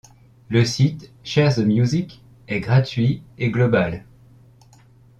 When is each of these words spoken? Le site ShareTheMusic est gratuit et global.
Le 0.49 0.65
site 0.65 1.11
ShareTheMusic 1.23 2.23
est 2.47 2.59
gratuit 2.59 3.21
et 3.37 3.51
global. 3.51 4.03